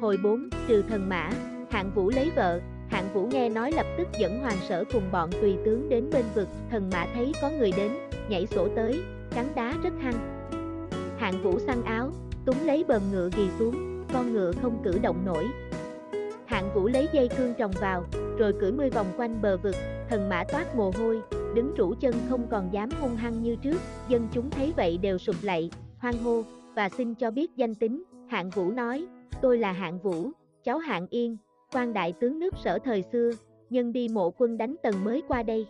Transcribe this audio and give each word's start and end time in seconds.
Hồi 0.00 0.16
4, 0.22 0.48
trừ 0.68 0.82
thần 0.88 1.08
mã, 1.08 1.30
hạng 1.70 1.90
vũ 1.94 2.10
lấy 2.10 2.30
vợ, 2.36 2.60
hạng 2.88 3.14
vũ 3.14 3.26
nghe 3.26 3.48
nói 3.48 3.72
lập 3.72 3.86
tức 3.98 4.08
dẫn 4.18 4.40
hoàng 4.40 4.56
sở 4.68 4.84
cùng 4.92 5.02
bọn 5.12 5.30
tùy 5.40 5.56
tướng 5.64 5.88
đến 5.88 6.10
bên 6.12 6.24
vực, 6.34 6.48
thần 6.70 6.90
mã 6.92 7.06
thấy 7.14 7.32
có 7.42 7.50
người 7.50 7.72
đến, 7.76 7.92
nhảy 8.28 8.46
sổ 8.46 8.68
tới, 8.76 9.00
cắn 9.34 9.46
đá 9.54 9.74
rất 9.82 9.92
hăng. 10.00 10.48
Hạng 11.18 11.42
vũ 11.42 11.58
săn 11.58 11.82
áo, 11.84 12.10
túng 12.46 12.56
lấy 12.64 12.84
bờm 12.88 13.02
ngựa 13.12 13.30
ghi 13.36 13.48
xuống, 13.58 14.04
con 14.12 14.32
ngựa 14.32 14.52
không 14.62 14.80
cử 14.84 14.98
động 15.02 15.24
nổi. 15.26 15.44
Hạng 16.46 16.74
vũ 16.74 16.88
lấy 16.88 17.08
dây 17.12 17.28
cương 17.38 17.54
trồng 17.58 17.72
vào, 17.80 18.04
rồi 18.38 18.52
cưỡi 18.60 18.72
mươi 18.72 18.90
vòng 18.90 19.06
quanh 19.16 19.42
bờ 19.42 19.56
vực, 19.56 19.74
thần 20.08 20.28
mã 20.28 20.44
toát 20.44 20.76
mồ 20.76 20.92
hôi, 20.98 21.20
đứng 21.54 21.74
rũ 21.74 21.94
chân 22.00 22.14
không 22.28 22.46
còn 22.50 22.72
dám 22.72 22.88
hung 23.00 23.16
hăng 23.16 23.42
như 23.42 23.56
trước, 23.56 23.80
dân 24.08 24.28
chúng 24.32 24.50
thấy 24.50 24.72
vậy 24.76 24.98
đều 24.98 25.18
sụp 25.18 25.36
lạy, 25.42 25.70
hoang 25.98 26.18
hô, 26.22 26.42
và 26.74 26.88
xin 26.88 27.14
cho 27.14 27.30
biết 27.30 27.56
danh 27.56 27.74
tính, 27.74 28.04
hạng 28.28 28.50
vũ 28.50 28.70
nói, 28.70 29.06
tôi 29.42 29.58
là 29.58 29.72
hạng 29.72 29.98
vũ, 29.98 30.30
cháu 30.64 30.78
hạng 30.78 31.06
yên, 31.10 31.36
quan 31.72 31.92
đại 31.92 32.12
tướng 32.12 32.38
nước 32.38 32.54
sở 32.64 32.78
thời 32.78 33.02
xưa, 33.02 33.30
nhân 33.70 33.92
đi 33.92 34.08
mộ 34.08 34.30
quân 34.30 34.58
đánh 34.58 34.76
tần 34.82 35.04
mới 35.04 35.22
qua 35.28 35.42
đây. 35.42 35.66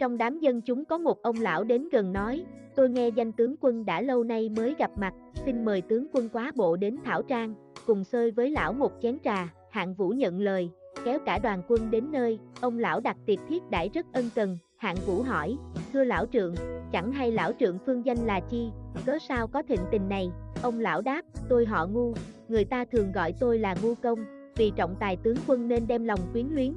Trong 0.00 0.18
đám 0.18 0.38
dân 0.38 0.60
chúng 0.60 0.84
có 0.84 0.98
một 0.98 1.22
ông 1.22 1.36
lão 1.40 1.64
đến 1.64 1.88
gần 1.92 2.12
nói, 2.12 2.44
tôi 2.76 2.90
nghe 2.90 3.08
danh 3.08 3.32
tướng 3.32 3.54
quân 3.60 3.84
đã 3.84 4.00
lâu 4.00 4.24
nay 4.24 4.48
mới 4.48 4.74
gặp 4.78 4.90
mặt, 4.96 5.14
xin 5.44 5.64
mời 5.64 5.80
tướng 5.80 6.06
quân 6.12 6.28
quá 6.28 6.52
bộ 6.56 6.76
đến 6.76 6.96
Thảo 7.04 7.22
Trang, 7.22 7.54
cùng 7.86 8.04
xơi 8.04 8.30
với 8.30 8.50
lão 8.50 8.72
một 8.72 8.92
chén 9.02 9.18
trà, 9.24 9.48
hạng 9.70 9.94
vũ 9.94 10.08
nhận 10.08 10.40
lời, 10.40 10.70
kéo 11.04 11.18
cả 11.26 11.38
đoàn 11.38 11.62
quân 11.68 11.90
đến 11.90 12.12
nơi, 12.12 12.38
ông 12.60 12.78
lão 12.78 13.00
đặt 13.00 13.16
tiệc 13.26 13.38
thiết 13.48 13.62
đãi 13.70 13.88
rất 13.94 14.06
ân 14.12 14.30
cần, 14.34 14.58
hạng 14.76 14.96
vũ 15.06 15.22
hỏi, 15.22 15.56
thưa 15.92 16.04
lão 16.04 16.26
trượng, 16.26 16.54
chẳng 16.92 17.12
hay 17.12 17.32
lão 17.32 17.52
trượng 17.60 17.78
phương 17.86 18.06
danh 18.06 18.18
là 18.26 18.40
chi, 18.40 18.70
cớ 19.06 19.18
sao 19.28 19.46
có 19.46 19.62
thịnh 19.62 19.80
tình 19.92 20.08
này, 20.08 20.30
ông 20.62 20.80
lão 20.80 21.02
đáp, 21.02 21.22
tôi 21.48 21.66
họ 21.66 21.86
ngu, 21.86 22.14
người 22.50 22.64
ta 22.64 22.84
thường 22.84 23.12
gọi 23.12 23.32
tôi 23.32 23.58
là 23.58 23.74
ngu 23.82 23.94
công, 23.94 24.18
vì 24.56 24.72
trọng 24.76 24.94
tài 25.00 25.16
tướng 25.16 25.36
quân 25.46 25.68
nên 25.68 25.86
đem 25.86 26.04
lòng 26.04 26.20
quyến 26.32 26.46
luyến. 26.46 26.74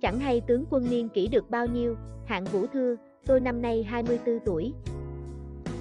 Chẳng 0.00 0.20
hay 0.20 0.40
tướng 0.40 0.64
quân 0.70 0.90
niên 0.90 1.08
kỷ 1.08 1.28
được 1.28 1.50
bao 1.50 1.66
nhiêu, 1.66 1.96
hạng 2.26 2.44
vũ 2.44 2.66
thưa, 2.72 2.96
tôi 3.26 3.40
năm 3.40 3.62
nay 3.62 3.82
24 3.82 4.38
tuổi. 4.44 4.72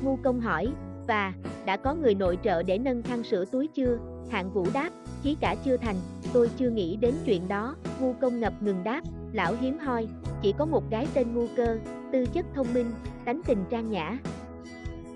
Ngu 0.03 0.15
công 0.23 0.41
hỏi, 0.41 0.67
và, 1.07 1.33
đã 1.65 1.77
có 1.77 1.95
người 1.95 2.15
nội 2.15 2.37
trợ 2.43 2.63
để 2.63 2.77
nâng 2.77 3.03
khăn 3.03 3.23
sữa 3.23 3.45
túi 3.51 3.67
chưa, 3.67 3.97
hạng 4.29 4.51
vũ 4.53 4.65
đáp, 4.73 4.89
chí 5.23 5.35
cả 5.41 5.55
chưa 5.65 5.77
thành, 5.77 5.95
tôi 6.33 6.49
chưa 6.57 6.69
nghĩ 6.69 6.95
đến 6.95 7.13
chuyện 7.25 7.47
đó, 7.47 7.75
ngu 8.01 8.13
công 8.13 8.39
ngập 8.39 8.53
ngừng 8.61 8.83
đáp, 8.83 9.01
lão 9.33 9.55
hiếm 9.61 9.77
hoi, 9.79 10.07
chỉ 10.41 10.53
có 10.57 10.65
một 10.65 10.89
gái 10.89 11.07
tên 11.13 11.33
ngu 11.33 11.47
cơ, 11.55 11.77
tư 12.11 12.25
chất 12.33 12.45
thông 12.55 12.73
minh, 12.73 12.91
tánh 13.25 13.41
tình 13.47 13.63
trang 13.69 13.91
nhã. 13.91 14.17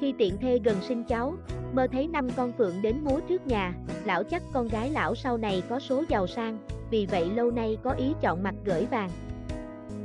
Khi 0.04 0.14
tiện 0.18 0.38
thê 0.38 0.60
gần 0.64 0.78
sinh 0.82 1.04
cháu, 1.04 1.34
mơ 1.74 1.88
thấy 1.92 2.08
năm 2.08 2.28
con 2.36 2.52
phượng 2.58 2.82
đến 2.82 2.96
múa 3.04 3.20
trước 3.30 3.48
nhà, 3.48 3.74
lão 4.06 4.24
chắc 4.24 4.44
con 4.54 4.68
gái 4.68 4.90
lão 4.90 5.16
sau 5.16 5.38
này 5.38 5.64
có 5.70 5.80
số 5.80 6.04
giàu 6.10 6.28
sang, 6.28 6.58
vì 6.90 7.06
vậy 7.06 7.30
lâu 7.36 7.52
nay 7.52 7.78
có 7.84 7.92
ý 7.92 8.14
chọn 8.22 8.44
mặt 8.44 8.56
gửi 8.66 8.86
vàng. 8.86 9.10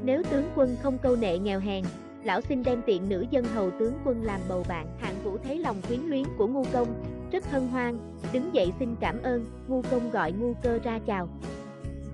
Nếu 0.05 0.23
tướng 0.31 0.45
quân 0.57 0.77
không 0.83 0.99
câu 0.99 1.17
nệ 1.17 1.39
nghèo 1.39 1.61
hèn, 1.61 1.85
lão 2.25 2.41
xin 2.41 2.63
đem 2.63 2.83
tiện 2.87 3.09
nữ 3.09 3.27
dân 3.31 3.45
hầu 3.45 3.71
tướng 3.71 3.95
quân 4.05 4.23
làm 4.23 4.41
bầu 4.49 4.65
bạn. 4.69 4.87
Hạng 4.99 5.15
vũ 5.25 5.37
thấy 5.45 5.59
lòng 5.59 5.77
quyến 5.89 6.01
luyến 6.01 6.25
của 6.37 6.47
ngu 6.47 6.65
công, 6.73 6.89
rất 7.33 7.51
hân 7.51 7.69
hoan, 7.69 7.99
đứng 8.33 8.55
dậy 8.55 8.73
xin 8.79 8.97
cảm 9.01 9.23
ơn, 9.23 9.47
ngu 9.69 9.83
công 9.91 10.11
gọi 10.11 10.33
ngu 10.33 10.55
cơ 10.63 10.79
ra 10.85 10.99
chào. 11.07 11.29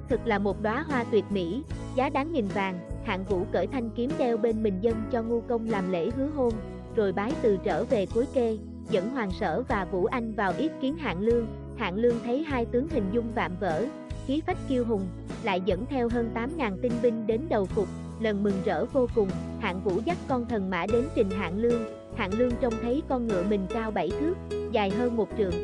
Thực 0.09 0.27
là 0.27 0.39
một 0.39 0.63
đóa 0.63 0.85
hoa 0.89 1.05
tuyệt 1.11 1.25
mỹ, 1.31 1.63
giá 1.95 2.09
đáng 2.09 2.33
nghìn 2.33 2.47
vàng, 2.47 2.79
hạng 3.05 3.25
vũ 3.25 3.45
cởi 3.53 3.67
thanh 3.67 3.91
kiếm 3.97 4.11
đeo 4.19 4.37
bên 4.37 4.63
mình 4.63 4.79
dân 4.81 4.95
cho 5.13 5.23
ngu 5.23 5.41
công 5.41 5.69
làm 5.69 5.93
lễ 5.93 6.11
hứa 6.17 6.29
hôn, 6.35 6.53
rồi 6.97 7.13
bái 7.13 7.33
từ 7.43 7.59
trở 7.65 7.85
về 7.85 8.07
cuối 8.15 8.27
kê, 8.35 8.59
dẫn 8.91 9.11
Hoàng 9.11 9.31
Sở 9.31 9.63
và 9.69 9.85
Vũ 9.85 10.05
Anh 10.05 10.35
vào 10.35 10.53
yết 10.59 10.73
kiến 10.81 10.97
hạng 10.97 11.21
lương, 11.21 11.47
hạng 11.77 11.97
lương 11.97 12.15
thấy 12.25 12.45
hai 12.45 12.65
tướng 12.65 12.89
hình 12.89 13.05
dung 13.13 13.33
vạm 13.35 13.53
vỡ, 13.61 13.85
khí 14.27 14.43
phách 14.47 14.59
kiêu 14.69 14.85
hùng, 14.85 15.07
lại 15.43 15.63
dẫn 15.65 15.87
theo 15.87 16.09
hơn 16.09 16.31
8.000 16.35 16.79
tinh 16.83 16.93
binh 17.03 17.27
đến 17.27 17.41
đầu 17.49 17.65
phục, 17.65 17.89
lần 18.21 18.43
mừng 18.43 18.63
rỡ 18.65 18.85
vô 18.85 19.07
cùng, 19.15 19.29
hạng 19.61 19.81
vũ 19.85 20.01
dắt 20.05 20.17
con 20.29 20.47
thần 20.47 20.71
mã 20.71 20.87
đến 20.87 21.05
trình 21.15 21.31
hạng 21.31 21.59
lương, 21.59 21.85
hạng 22.17 22.35
lương 22.39 22.53
trông 22.61 22.75
thấy 22.83 23.03
con 23.09 23.27
ngựa 23.27 23.43
mình 23.43 23.67
cao 23.75 23.91
7 23.91 24.11
thước, 24.21 24.35
dài 24.73 24.91
hơn 24.91 25.17
một 25.17 25.29
trượng. 25.39 25.55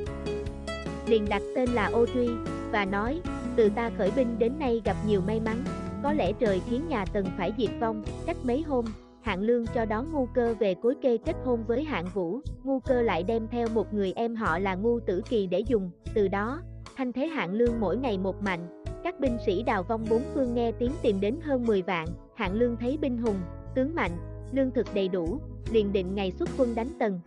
Liền 1.07 1.29
đặt 1.29 1.43
tên 1.57 1.69
là 1.71 1.87
Ô 1.87 2.07
Truy, 2.15 2.29
và 2.73 2.85
nói, 2.85 3.21
từ 3.57 3.69
ta 3.69 3.91
khởi 3.99 4.11
binh 4.17 4.39
đến 4.39 4.53
nay 4.59 4.83
gặp 4.85 4.97
nhiều 5.07 5.21
may 5.27 5.41
mắn, 5.41 5.65
có 6.03 6.13
lẽ 6.13 6.33
trời 6.33 6.61
khiến 6.71 6.89
nhà 6.89 7.05
Tần 7.05 7.27
phải 7.39 7.53
diệt 7.59 7.71
vong, 7.81 8.05
cách 8.27 8.37
mấy 8.43 8.63
hôm, 8.63 8.85
hạng 9.23 9.41
lương 9.41 9.67
cho 9.67 9.85
đón 9.85 10.13
ngu 10.13 10.27
cơ 10.35 10.55
về 10.61 10.75
cối 10.75 10.95
kê 11.03 11.17
kết 11.17 11.37
hôn 11.45 11.65
với 11.67 11.85
hạng 11.85 12.07
vũ, 12.15 12.41
ngu 12.65 12.81
cơ 12.81 13.03
lại 13.03 13.23
đem 13.23 13.49
theo 13.49 13.69
một 13.75 13.95
người 13.95 14.13
em 14.13 14.37
họ 14.37 14.59
là 14.59 14.75
ngu 14.75 15.01
tử 15.01 15.23
kỳ 15.29 15.47
để 15.47 15.61
dùng, 15.61 15.91
từ 16.15 16.29
đó, 16.29 16.61
thanh 16.97 17.13
thế 17.13 17.27
hạng 17.27 17.53
lương 17.53 17.81
mỗi 17.81 17.97
ngày 17.97 18.19
một 18.19 18.43
mạnh, 18.43 18.83
các 19.05 19.21
binh 19.21 19.37
sĩ 19.47 19.63
đào 19.63 19.83
vong 19.83 20.05
bốn 20.11 20.23
phương 20.35 20.55
nghe 20.55 20.73
tiếng 20.73 20.93
tìm 21.03 21.21
đến 21.21 21.37
hơn 21.43 21.67
10 21.67 21.83
vạn, 21.83 22.07
hạng 22.35 22.55
lương 22.55 22.77
thấy 22.77 22.99
binh 23.01 23.19
hùng, 23.19 23.37
tướng 23.75 23.95
mạnh, 23.95 24.13
lương 24.53 24.71
thực 24.71 24.87
đầy 24.95 25.09
đủ, 25.09 25.41
liền 25.73 25.93
định 25.93 26.15
ngày 26.15 26.31
xuất 26.31 26.49
quân 26.59 26.75
đánh 26.75 26.89
tần. 26.99 27.21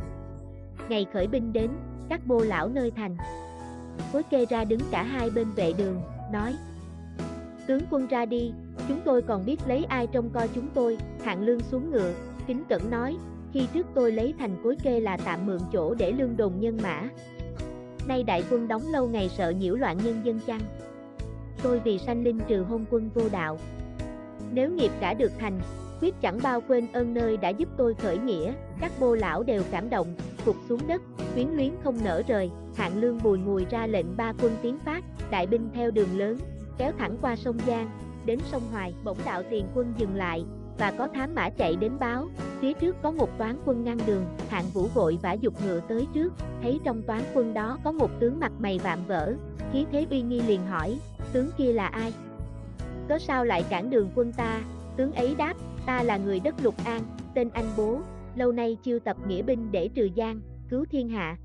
Ngày 0.89 1.05
khởi 1.13 1.27
binh 1.27 1.53
đến, 1.53 1.69
các 2.09 2.21
bô 2.27 2.39
lão 2.39 2.69
nơi 2.69 2.91
thành. 2.91 3.17
Cối 4.13 4.23
kê 4.23 4.45
ra 4.45 4.65
đứng 4.65 4.81
cả 4.91 5.03
hai 5.03 5.29
bên 5.29 5.47
vệ 5.55 5.73
đường, 5.73 6.01
nói 6.31 6.55
Tướng 7.67 7.81
quân 7.89 8.07
ra 8.07 8.25
đi, 8.25 8.53
chúng 8.87 8.99
tôi 9.05 9.21
còn 9.21 9.45
biết 9.45 9.59
lấy 9.67 9.83
ai 9.83 10.07
trông 10.07 10.29
coi 10.29 10.47
chúng 10.55 10.67
tôi, 10.73 10.97
hạng 11.23 11.41
lương 11.41 11.59
xuống 11.59 11.91
ngựa, 11.91 12.13
kính 12.47 12.63
cẩn 12.69 12.91
nói, 12.91 13.17
khi 13.53 13.67
trước 13.73 13.87
tôi 13.93 14.11
lấy 14.11 14.33
thành 14.39 14.55
cối 14.63 14.75
kê 14.83 14.99
là 14.99 15.17
tạm 15.17 15.45
mượn 15.45 15.59
chỗ 15.73 15.93
để 15.93 16.11
lương 16.11 16.37
đồn 16.37 16.59
nhân 16.59 16.77
mã. 16.83 17.09
Nay 18.07 18.23
đại 18.23 18.43
quân 18.49 18.67
đóng 18.67 18.81
lâu 18.91 19.07
ngày 19.07 19.29
sợ 19.29 19.49
nhiễu 19.49 19.75
loạn 19.75 19.97
nhân 20.03 20.21
dân 20.23 20.39
chăng? 20.47 20.61
Tôi 21.63 21.79
vì 21.79 21.97
sanh 21.97 22.23
linh 22.23 22.39
trừ 22.47 22.63
hôn 22.63 22.85
quân 22.89 23.09
vô 23.13 23.21
đạo. 23.31 23.59
Nếu 24.51 24.71
nghiệp 24.71 24.91
đã 25.01 25.13
được 25.13 25.31
thành, 25.39 25.59
quyết 26.01 26.21
chẳng 26.21 26.39
bao 26.43 26.61
quên 26.67 26.87
ơn 26.93 27.13
nơi 27.13 27.37
đã 27.37 27.49
giúp 27.49 27.69
tôi 27.77 27.93
khởi 27.93 28.17
nghĩa, 28.17 28.53
các 28.79 28.91
bô 28.99 29.15
lão 29.15 29.43
đều 29.43 29.63
cảm 29.71 29.89
động, 29.89 30.07
phục 30.37 30.55
xuống 30.69 30.79
đất, 30.87 31.01
quyến 31.33 31.47
luyến 31.47 31.71
không 31.83 31.97
nở 32.03 32.21
rời, 32.27 32.51
hạng 32.75 33.01
lương 33.01 33.19
bùi 33.23 33.37
ngùi 33.37 33.65
ra 33.69 33.87
lệnh 33.87 34.17
ba 34.17 34.33
quân 34.41 34.55
tiến 34.61 34.77
phát, 34.85 35.03
đại 35.31 35.47
binh 35.47 35.69
theo 35.73 35.91
đường 35.91 36.17
lớn, 36.17 36.37
kéo 36.77 36.91
thẳng 36.97 37.17
qua 37.21 37.35
sông 37.35 37.57
Giang, 37.67 37.89
đến 38.25 38.39
sông 38.51 38.61
Hoài, 38.71 38.93
bỗng 39.03 39.17
đạo 39.25 39.43
tiền 39.49 39.65
quân 39.75 39.93
dừng 39.97 40.15
lại, 40.15 40.45
và 40.77 40.91
có 40.91 41.07
thám 41.07 41.35
mã 41.35 41.49
chạy 41.49 41.75
đến 41.75 41.91
báo, 41.99 42.27
phía 42.61 42.73
trước 42.73 42.95
có 43.01 43.11
một 43.11 43.37
toán 43.37 43.55
quân 43.65 43.83
ngăn 43.83 43.97
đường, 44.07 44.25
hạng 44.49 44.65
vũ 44.73 44.87
vội 44.87 45.19
vã 45.21 45.33
dục 45.33 45.53
ngựa 45.65 45.79
tới 45.87 46.07
trước, 46.13 46.33
thấy 46.61 46.79
trong 46.83 47.01
toán 47.01 47.21
quân 47.33 47.53
đó 47.53 47.77
có 47.83 47.91
một 47.91 48.19
tướng 48.19 48.39
mặt 48.39 48.51
mày 48.59 48.79
vạm 48.79 48.99
vỡ, 49.07 49.33
khí 49.73 49.85
thế 49.91 50.07
uy 50.09 50.21
nghi 50.21 50.41
liền 50.41 50.65
hỏi, 50.65 50.99
tướng 51.33 51.49
kia 51.57 51.73
là 51.73 51.87
ai? 51.87 52.13
Có 53.09 53.19
sao 53.19 53.45
lại 53.45 53.63
cản 53.69 53.89
đường 53.89 54.09
quân 54.15 54.31
ta? 54.33 54.61
Tướng 54.97 55.13
ấy 55.13 55.35
đáp, 55.35 55.53
ta 55.85 56.03
là 56.03 56.17
người 56.17 56.39
đất 56.39 56.55
Lục 56.63 56.75
An, 56.85 57.01
tên 57.35 57.49
anh 57.49 57.69
bố, 57.77 57.99
lâu 58.35 58.51
nay 58.51 58.77
chiêu 58.83 58.99
tập 58.99 59.17
nghĩa 59.27 59.41
binh 59.41 59.71
để 59.71 59.87
trừ 59.87 60.09
gian, 60.15 60.41
cứu 60.69 60.85
thiên 60.91 61.09
hạ. 61.09 61.37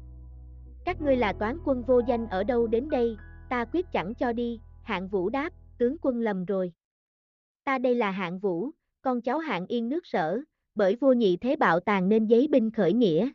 Các 0.84 1.00
ngươi 1.00 1.16
là 1.16 1.32
toán 1.32 1.58
quân 1.64 1.82
vô 1.82 2.00
danh 2.08 2.26
ở 2.26 2.44
đâu 2.44 2.66
đến 2.66 2.90
đây, 2.90 3.16
ta 3.48 3.64
quyết 3.64 3.92
chẳng 3.92 4.14
cho 4.14 4.32
đi, 4.32 4.60
hạng 4.82 5.08
vũ 5.08 5.28
đáp, 5.28 5.52
tướng 5.78 5.96
quân 6.02 6.20
lầm 6.20 6.44
rồi. 6.44 6.72
Ta 7.64 7.78
đây 7.78 7.94
là 7.94 8.10
hạng 8.10 8.38
vũ, 8.38 8.70
con 9.02 9.22
cháu 9.22 9.38
hạng 9.38 9.66
yên 9.66 9.88
nước 9.88 10.06
sở, 10.06 10.40
bởi 10.74 10.96
vua 10.96 11.12
nhị 11.12 11.36
thế 11.36 11.56
bạo 11.56 11.80
tàn 11.80 12.08
nên 12.08 12.26
giấy 12.26 12.48
binh 12.50 12.70
khởi 12.70 12.92
nghĩa. 12.92 13.30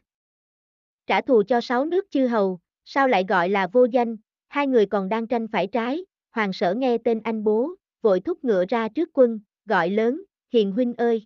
Trả 1.08 1.22
thù 1.22 1.44
cho 1.48 1.62
sáu 1.62 1.86
nước 1.86 2.06
chư 2.10 2.28
hầu, 2.28 2.60
sao 2.86 3.08
lại 3.08 3.26
gọi 3.28 3.50
là 3.50 3.68
vô 3.68 3.86
danh, 3.86 4.18
hai 4.48 4.68
người 4.68 4.86
còn 4.86 5.10
đang 5.10 5.28
tranh 5.28 5.48
phải 5.48 5.68
trái, 5.68 6.06
hoàng 6.32 6.54
sở 6.54 6.74
nghe 6.74 6.98
tên 6.98 7.20
anh 7.24 7.44
bố, 7.44 7.70
vội 8.02 8.20
thúc 8.20 8.44
ngựa 8.44 8.66
ra 8.70 8.90
trước 8.90 9.10
quân, 9.14 9.40
gọi 9.66 9.90
lớn, 9.90 10.24
hiền 10.54 10.72
huynh 10.72 10.94
ơi. 10.94 11.26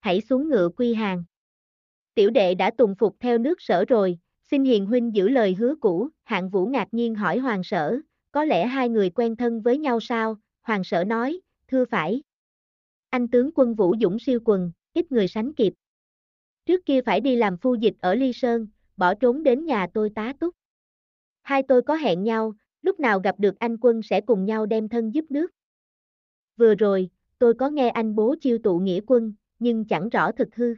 Hãy 0.00 0.20
xuống 0.20 0.48
ngựa 0.48 0.68
quy 0.76 0.94
hàng. 0.94 1.24
Tiểu 2.14 2.30
đệ 2.30 2.54
đã 2.54 2.70
tùng 2.70 2.94
phục 2.94 3.16
theo 3.20 3.38
nước 3.38 3.62
sở 3.62 3.84
rồi, 3.84 4.18
xin 4.50 4.64
hiền 4.64 4.86
huynh 4.86 5.14
giữ 5.14 5.28
lời 5.28 5.54
hứa 5.54 5.74
cũ, 5.80 6.08
hạng 6.24 6.50
vũ 6.50 6.66
ngạc 6.66 6.88
nhiên 6.94 7.14
hỏi 7.14 7.38
hoàng 7.38 7.64
sở, 7.64 8.00
có 8.32 8.44
lẽ 8.44 8.66
hai 8.66 8.88
người 8.88 9.10
quen 9.10 9.36
thân 9.36 9.62
với 9.62 9.78
nhau 9.78 10.00
sao, 10.00 10.36
hoàng 10.62 10.84
sở 10.84 11.04
nói, 11.04 11.40
thưa 11.68 11.84
phải. 11.84 12.22
Anh 13.10 13.28
tướng 13.28 13.50
quân 13.54 13.74
Vũ 13.74 13.94
Dũng 14.00 14.18
siêu 14.18 14.40
quần, 14.44 14.72
ít 14.92 15.12
người 15.12 15.28
sánh 15.28 15.54
kịp. 15.54 15.72
Trước 16.66 16.86
kia 16.86 17.00
phải 17.02 17.20
đi 17.20 17.36
làm 17.36 17.56
phu 17.56 17.74
dịch 17.74 17.94
ở 18.00 18.14
Ly 18.14 18.32
Sơn, 18.32 18.66
bỏ 18.96 19.14
trốn 19.14 19.42
đến 19.42 19.64
nhà 19.64 19.86
tôi 19.94 20.10
tá 20.14 20.32
túc. 20.40 20.54
Hai 21.42 21.62
tôi 21.62 21.82
có 21.82 21.94
hẹn 21.94 22.22
nhau, 22.22 22.54
lúc 22.82 23.00
nào 23.00 23.20
gặp 23.20 23.34
được 23.38 23.58
anh 23.58 23.76
quân 23.80 24.02
sẽ 24.02 24.20
cùng 24.20 24.44
nhau 24.44 24.66
đem 24.66 24.88
thân 24.88 25.14
giúp 25.14 25.24
nước. 25.30 25.50
Vừa 26.56 26.74
rồi, 26.74 27.10
tôi 27.38 27.54
có 27.54 27.68
nghe 27.68 27.88
anh 27.88 28.14
bố 28.14 28.34
chiêu 28.40 28.58
tụ 28.58 28.78
nghĩa 28.78 29.00
quân, 29.06 29.34
nhưng 29.58 29.84
chẳng 29.84 30.08
rõ 30.08 30.32
thực 30.32 30.54
hư. 30.54 30.74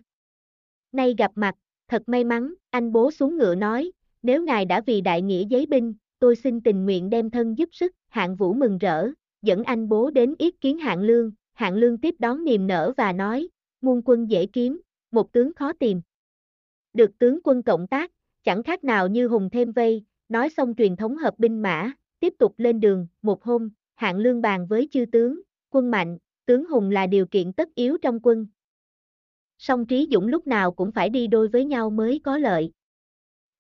Nay 0.93 1.15
gặp 1.19 1.31
mặt, 1.35 1.55
thật 1.89 2.03
may 2.07 2.25
mắn, 2.25 2.55
anh 2.71 2.93
bố 2.93 3.11
xuống 3.11 3.39
ngựa 3.39 3.55
nói, 3.55 3.93
nếu 4.23 4.45
ngài 4.45 4.65
đã 4.65 4.81
vì 4.81 5.01
đại 5.01 5.23
nghĩa 5.23 5.45
giấy 5.49 5.67
binh, 5.67 5.95
tôi 6.23 6.37
xin 6.37 6.61
tình 6.61 6.85
nguyện 6.85 7.11
đem 7.11 7.31
thân 7.31 7.59
giúp 7.59 7.69
sức, 7.73 7.93
hạng 8.09 8.37
vũ 8.37 8.55
mừng 8.55 8.79
rỡ, 8.79 9.09
dẫn 9.43 9.63
anh 9.63 9.89
bố 9.89 10.11
đến 10.11 10.35
yết 10.39 10.61
kiến 10.61 10.79
hạng 10.79 11.01
lương, 11.01 11.33
hạng 11.53 11.75
lương 11.75 11.99
tiếp 11.99 12.15
đón 12.19 12.45
niềm 12.45 12.67
nở 12.67 12.93
và 12.97 13.13
nói, 13.13 13.49
muôn 13.81 14.03
quân 14.05 14.31
dễ 14.31 14.47
kiếm, 14.47 14.81
một 15.11 15.33
tướng 15.33 15.55
khó 15.55 15.73
tìm. 15.73 16.01
Được 16.93 17.19
tướng 17.19 17.39
quân 17.45 17.63
cộng 17.63 17.87
tác, 17.87 18.13
chẳng 18.45 18.63
khác 18.63 18.85
nào 18.85 19.09
như 19.09 19.29
hùng 19.29 19.51
thêm 19.51 19.73
vây, 19.73 20.05
nói 20.29 20.49
xong 20.51 20.75
truyền 20.79 20.97
thống 20.97 21.17
hợp 21.17 21.39
binh 21.39 21.63
mã, 21.63 21.93
tiếp 22.21 22.35
tục 22.39 22.55
lên 22.57 22.81
đường, 22.81 23.07
một 23.23 23.45
hôm, 23.45 23.71
hạng 23.95 24.17
lương 24.19 24.41
bàn 24.43 24.67
với 24.67 24.89
chư 24.93 25.05
tướng, 25.13 25.41
quân 25.71 25.91
mạnh, 25.91 26.19
tướng 26.47 26.67
hùng 26.67 26.91
là 26.91 27.07
điều 27.07 27.27
kiện 27.27 27.53
tất 27.53 27.69
yếu 27.75 27.99
trong 28.03 28.21
quân. 28.23 28.47
Song 29.59 29.87
trí 29.87 30.09
dũng 30.13 30.27
lúc 30.27 30.47
nào 30.47 30.73
cũng 30.73 30.93
phải 30.93 31.09
đi 31.09 31.27
đôi 31.27 31.49
với 31.49 31.65
nhau 31.65 31.91
mới 31.91 32.21
có 32.25 32.39
lợi. 32.39 32.73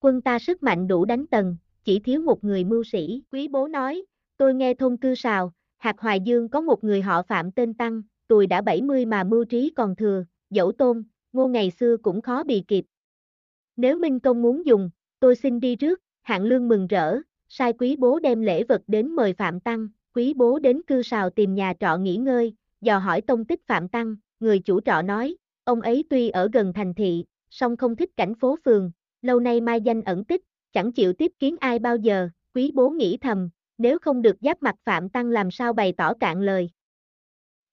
Quân 0.01 0.21
ta 0.21 0.39
sức 0.39 0.63
mạnh 0.63 0.89
đủ 0.89 1.05
đánh 1.05 1.27
tầng, 1.27 1.57
chỉ 1.85 1.99
thiếu 1.99 2.21
một 2.21 2.45
người 2.45 2.65
mưu 2.65 2.85
sĩ. 2.85 3.23
Quý 3.33 3.49
bố 3.49 3.69
nói, 3.69 4.05
tôi 4.37 4.55
nghe 4.55 4.75
thôn 4.75 4.97
cư 4.97 5.15
sào, 5.15 5.53
hạt 5.79 6.01
hoài 6.01 6.21
dương 6.21 6.49
có 6.49 6.61
một 6.61 6.85
người 6.85 7.03
họ 7.03 7.23
phạm 7.23 7.53
tên 7.53 7.75
Tăng, 7.75 8.03
tuổi 8.29 8.47
đã 8.47 8.61
70 8.61 9.07
mà 9.07 9.25
mưu 9.25 9.45
trí 9.45 9.73
còn 9.77 9.97
thừa, 9.97 10.25
dẫu 10.51 10.73
tôn, 10.73 11.05
ngô 11.33 11.49
ngày 11.49 11.71
xưa 11.71 11.97
cũng 11.97 12.21
khó 12.21 12.45
bị 12.45 12.65
kịp. 12.69 12.85
Nếu 13.77 13.99
Minh 13.99 14.21
Công 14.21 14.43
muốn 14.43 14.67
dùng, 14.67 14.91
tôi 15.21 15.37
xin 15.37 15.61
đi 15.61 15.77
trước, 15.77 16.01
hạng 16.23 16.45
lương 16.45 16.69
mừng 16.69 16.87
rỡ, 16.87 17.19
sai 17.49 17.73
quý 17.73 17.97
bố 17.97 18.19
đem 18.19 18.43
lễ 18.43 18.65
vật 18.65 18.83
đến 18.87 19.09
mời 19.11 19.33
Phạm 19.33 19.61
Tăng, 19.61 19.89
quý 20.15 20.35
bố 20.35 20.59
đến 20.59 20.83
cư 20.87 21.03
sào 21.03 21.31
tìm 21.31 21.55
nhà 21.55 21.75
trọ 21.81 21.97
nghỉ 21.97 22.17
ngơi, 22.17 22.55
dò 22.81 22.99
hỏi 22.99 23.21
tông 23.21 23.45
tích 23.45 23.67
Phạm 23.67 23.89
Tăng, 23.89 24.17
người 24.41 24.59
chủ 24.59 24.81
trọ 24.81 25.03
nói, 25.03 25.37
ông 25.65 25.81
ấy 25.81 26.05
tuy 26.11 26.29
ở 26.29 26.49
gần 26.53 26.73
thành 26.73 26.95
thị, 26.95 27.25
song 27.51 27.77
không 27.77 27.97
thích 27.97 28.11
cảnh 28.17 28.35
phố 28.35 28.57
phường, 28.65 28.91
lâu 29.23 29.41
nay 29.41 29.61
mai 29.61 29.81
danh 29.81 30.03
ẩn 30.03 30.25
tích, 30.25 30.43
chẳng 30.73 30.93
chịu 30.93 31.13
tiếp 31.13 31.33
kiến 31.39 31.57
ai 31.61 31.79
bao 31.79 31.97
giờ, 31.97 32.29
quý 32.55 32.71
bố 32.75 32.91
nghĩ 32.91 33.17
thầm, 33.17 33.51
nếu 33.79 33.99
không 33.99 34.23
được 34.23 34.37
giáp 34.41 34.63
mặt 34.63 34.75
Phạm 34.85 35.09
Tăng 35.09 35.27
làm 35.27 35.51
sao 35.51 35.73
bày 35.73 35.93
tỏ 35.97 36.15
cạn 36.15 36.41
lời. 36.41 36.71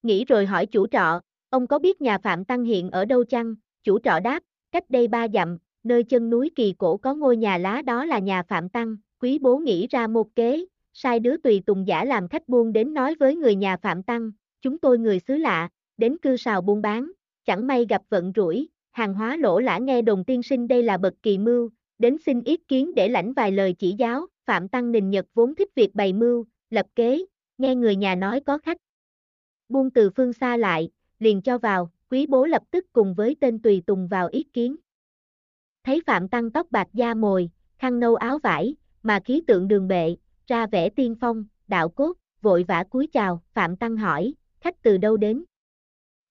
Nghĩ 0.04 0.25
rồi 0.25 0.46
hỏi 0.46 0.66
chủ 0.66 0.88
trọ, 0.88 1.22
ông 1.50 1.68
có 1.68 1.80
biết 1.80 2.01
nhà 2.01 2.18
Phạm 2.18 2.46
Tăng 2.46 2.63
hiện 2.63 2.92
ở 2.92 3.06
đâu 3.06 3.24
chăng? 3.24 3.56
Chủ 3.84 4.00
trọ 4.00 4.19
đáp, 4.19 4.44
cách 4.72 4.90
đây 4.90 5.07
ba 5.07 5.28
dặm, 5.28 5.57
nơi 5.84 6.04
chân 6.04 6.30
núi 6.30 6.51
kỳ 6.56 6.74
cổ 6.78 6.98
có 6.98 7.13
ngôi 7.13 7.38
nhà 7.38 7.57
lá 7.57 7.81
đó 7.81 8.06
là 8.06 8.19
nhà 8.19 8.44
Phạm 8.44 8.69
Tăng, 8.69 8.96
quý 9.22 9.40
bố 9.40 9.57
nghĩ 9.57 9.88
ra 9.88 10.07
một 10.07 10.36
kế, 10.36 10.66
sai 10.94 11.19
đứa 11.19 11.38
tùy 11.38 11.63
tùng 11.66 11.88
giả 11.88 12.06
làm 12.06 12.28
khách 12.28 12.50
buôn 12.50 12.74
đến 12.74 12.94
nói 12.94 13.16
với 13.19 13.36
người 13.36 13.56
nhà 13.56 13.78
Phạm 13.78 14.04
Tăng, 14.04 14.31
chúng 14.62 14.78
tôi 14.78 14.98
người 14.98 15.19
xứ 15.19 15.38
lạ, 15.38 15.69
đến 15.98 16.18
cư 16.18 16.38
sào 16.38 16.62
buôn 16.62 16.81
bán, 16.81 17.12
chẳng 17.45 17.68
may 17.68 17.86
gặp 17.90 18.02
vận 18.10 18.31
rủi, 18.36 18.69
hàng 18.92 19.13
hóa 19.13 19.38
lỗ 19.38 19.60
lã 19.60 19.78
nghe 19.78 20.02
đồng 20.02 20.24
tiên 20.24 20.44
sinh 20.44 20.68
đây 20.68 20.84
là 20.84 20.98
bậc 20.98 21.13
kỳ 21.24 21.38
mưu, 21.38 21.69
đến 22.00 22.18
xin 22.25 22.42
ý 22.42 22.57
kiến 22.57 22.96
để 22.96 23.10
lãnh 23.10 23.34
vài 23.34 23.51
lời 23.51 23.75
chỉ 23.80 23.96
giáo, 23.98 24.28
Phạm 24.46 24.68
Tăng 24.68 24.92
Nình 24.92 25.10
Nhật 25.10 25.25
vốn 25.34 25.56
thích 25.56 25.69
việc 25.75 25.96
bày 25.96 26.13
mưu, 26.13 26.46
lập 26.69 26.86
kế, 26.96 27.25
nghe 27.57 27.75
người 27.75 27.96
nhà 27.96 28.16
nói 28.16 28.40
có 28.40 28.57
khách. 28.57 28.78
Buông 29.69 29.92
từ 29.92 30.10
phương 30.10 30.34
xa 30.34 30.57
lại, 30.57 30.90
liền 31.19 31.42
cho 31.42 31.57
vào, 31.57 31.92
quý 32.10 32.28
bố 32.28 32.46
lập 32.46 32.63
tức 32.72 32.86
cùng 32.94 33.13
với 33.13 33.36
tên 33.40 33.62
tùy 33.62 33.84
tùng 33.86 34.07
vào 34.07 34.28
ý 34.31 34.44
kiến. 34.44 34.75
Thấy 35.84 36.01
Phạm 36.06 36.30
Tăng 36.30 36.51
tóc 36.51 36.68
bạc 36.72 36.88
da 36.94 37.13
mồi, 37.13 37.50
khăn 37.78 38.00
nâu 38.00 38.16
áo 38.16 38.40
vải, 38.44 38.75
mà 39.04 39.19
khí 39.25 39.42
tượng 39.48 39.68
đường 39.68 39.88
bệ, 39.88 40.16
ra 40.48 40.68
vẻ 40.68 40.90
tiên 40.90 41.16
phong, 41.22 41.45
đạo 41.68 41.90
cốt, 41.90 42.13
vội 42.42 42.66
vã 42.68 42.84
cúi 42.90 43.07
chào, 43.07 43.44
Phạm 43.54 43.78
Tăng 43.78 43.98
hỏi, 43.98 44.34
khách 44.62 44.81
từ 44.81 44.98
đâu 44.98 45.18
đến? 45.18 45.44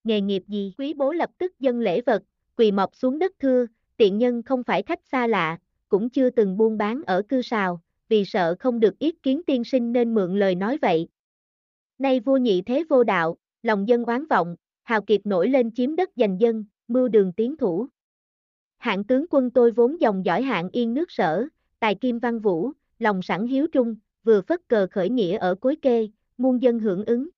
Nghề 0.05 0.21
nghiệp 0.21 0.43
gì? 0.47 0.73
Quý 0.79 0.95
bố 0.95 1.13
lập 1.13 1.31
tức 1.39 1.61
dâng 1.61 1.81
lễ 1.81 2.01
vật, 2.01 2.23
quỳ 2.57 2.73
mọc 2.73 2.97
xuống 2.97 3.19
đất 3.19 3.33
thưa, 3.39 3.67
tiện 3.99 4.19
nhân 4.19 4.43
không 4.43 4.65
phải 4.65 4.83
khách 4.83 5.01
xa 5.13 5.27
lạ, 5.27 5.59
cũng 5.89 6.11
chưa 6.11 6.31
từng 6.31 6.57
buôn 6.57 6.79
bán 6.79 7.03
ở 7.07 7.23
cư 7.23 7.43
sào, 7.43 7.81
vì 8.09 8.25
sợ 8.25 8.55
không 8.59 8.81
được 8.81 8.99
ý 8.99 9.13
kiến 9.13 9.43
tiên 9.47 9.65
sinh 9.65 9.93
nên 9.93 10.15
mượn 10.15 10.39
lời 10.39 10.55
nói 10.55 10.79
vậy. 10.83 11.09
Nay 11.99 12.21
vua 12.21 12.37
nhị 12.37 12.63
thế 12.63 12.85
vô 12.89 13.05
đạo, 13.05 13.37
lòng 13.63 13.89
dân 13.89 14.05
oán 14.05 14.27
vọng, 14.27 14.57
hào 14.83 15.03
kiệt 15.03 15.27
nổi 15.27 15.49
lên 15.49 15.71
chiếm 15.75 15.97
đất 15.97 16.11
giành 16.17 16.41
dân, 16.41 16.65
mưu 16.89 17.09
đường 17.09 17.33
tiến 17.33 17.57
thủ. 17.57 17.87
Hạng 18.77 19.05
tướng 19.05 19.27
quân 19.31 19.51
tôi 19.51 19.71
vốn 19.71 20.01
dòng 20.01 20.25
giỏi 20.25 20.43
hạng 20.43 20.69
yên 20.73 20.95
nước 20.95 21.11
sở, 21.11 21.47
tài 21.81 21.95
kim 21.95 22.19
văn 22.19 22.41
vũ, 22.41 22.73
lòng 22.99 23.23
sẵn 23.23 23.47
hiếu 23.47 23.67
trung, 23.73 23.97
vừa 24.25 24.41
phất 24.41 24.69
cờ 24.69 24.87
khởi 24.91 25.09
nghĩa 25.09 25.39
ở 25.39 25.55
cuối 25.55 25.77
kê, 25.77 26.09
muôn 26.39 26.63
dân 26.63 26.79
hưởng 26.79 27.05
ứng. 27.05 27.29